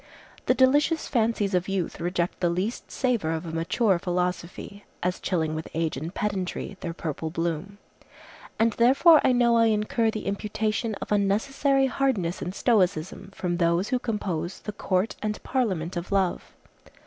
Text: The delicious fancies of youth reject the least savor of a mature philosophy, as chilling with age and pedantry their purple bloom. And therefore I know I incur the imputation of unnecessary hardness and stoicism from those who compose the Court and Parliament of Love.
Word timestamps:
The 0.47 0.55
delicious 0.55 1.07
fancies 1.07 1.53
of 1.53 1.67
youth 1.67 1.99
reject 1.99 2.39
the 2.39 2.49
least 2.49 2.89
savor 2.89 3.29
of 3.33 3.45
a 3.45 3.51
mature 3.51 3.99
philosophy, 3.99 4.83
as 5.03 5.19
chilling 5.19 5.53
with 5.53 5.67
age 5.75 5.95
and 5.95 6.11
pedantry 6.11 6.75
their 6.79 6.91
purple 6.91 7.29
bloom. 7.29 7.77
And 8.57 8.73
therefore 8.73 9.21
I 9.23 9.31
know 9.31 9.57
I 9.57 9.65
incur 9.67 10.09
the 10.09 10.25
imputation 10.25 10.95
of 10.95 11.11
unnecessary 11.11 11.85
hardness 11.85 12.41
and 12.41 12.55
stoicism 12.55 13.29
from 13.35 13.57
those 13.57 13.89
who 13.89 13.99
compose 13.99 14.61
the 14.61 14.71
Court 14.73 15.15
and 15.21 15.37
Parliament 15.43 15.95
of 15.95 16.11
Love. 16.11 16.51